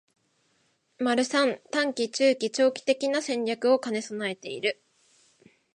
[0.99, 4.81] ③ 短期、中期、長期的な戦略を兼ね備えている